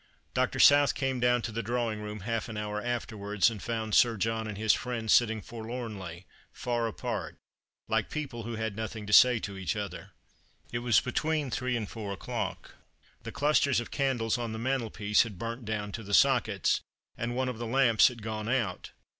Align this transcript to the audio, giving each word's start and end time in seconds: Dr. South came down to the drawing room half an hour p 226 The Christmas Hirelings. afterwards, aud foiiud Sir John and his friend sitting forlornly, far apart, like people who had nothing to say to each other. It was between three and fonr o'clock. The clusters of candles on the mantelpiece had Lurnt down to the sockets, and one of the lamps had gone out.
Dr. 0.33 0.57
South 0.59 0.95
came 0.95 1.19
down 1.19 1.43
to 1.43 1.51
the 1.51 1.61
drawing 1.61 2.01
room 2.01 2.21
half 2.21 2.49
an 2.49 2.57
hour 2.57 2.79
p 2.81 2.87
226 3.05 3.05
The 3.05 3.05
Christmas 3.05 3.21
Hirelings. 3.21 3.45
afterwards, 3.45 3.51
aud 3.51 3.69
foiiud 3.69 3.93
Sir 3.93 4.17
John 4.17 4.47
and 4.47 4.57
his 4.57 4.73
friend 4.73 5.11
sitting 5.11 5.41
forlornly, 5.43 6.25
far 6.51 6.87
apart, 6.87 7.37
like 7.87 8.09
people 8.09 8.41
who 8.41 8.55
had 8.55 8.75
nothing 8.75 9.05
to 9.05 9.13
say 9.13 9.37
to 9.37 9.59
each 9.59 9.75
other. 9.75 10.13
It 10.71 10.79
was 10.79 10.99
between 11.01 11.51
three 11.51 11.77
and 11.77 11.87
fonr 11.87 12.13
o'clock. 12.13 12.73
The 13.21 13.31
clusters 13.31 13.79
of 13.79 13.91
candles 13.91 14.39
on 14.39 14.53
the 14.53 14.57
mantelpiece 14.57 15.21
had 15.21 15.39
Lurnt 15.39 15.65
down 15.65 15.91
to 15.91 16.01
the 16.01 16.15
sockets, 16.15 16.81
and 17.15 17.35
one 17.35 17.47
of 17.47 17.59
the 17.59 17.67
lamps 17.67 18.07
had 18.07 18.23
gone 18.23 18.49
out. 18.49 18.93